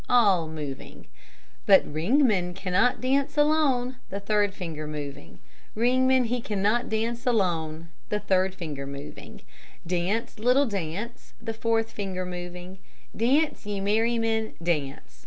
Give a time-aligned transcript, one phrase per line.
[0.09, 1.05] (all moving
[1.67, 5.37] But Ringman cannot dance alone, (the third finger moving
[5.77, 7.89] Ringman, he cannot dance alone.
[8.09, 9.41] (the third finger moving
[9.85, 12.79] Dance, Littleman, dance, (the fourth finger moving
[13.15, 15.19] Dance, ye merrymen, dance.